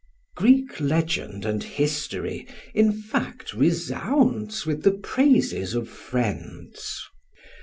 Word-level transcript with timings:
]Greek 0.35 0.79
legend 0.79 1.45
and 1.45 1.63
history, 1.63 2.47
in 2.73 2.91
fact, 2.91 3.53
resounds 3.53 4.65
with 4.65 4.81
the 4.81 4.93
praises 4.93 5.75
of 5.75 5.87
friends. 5.87 7.03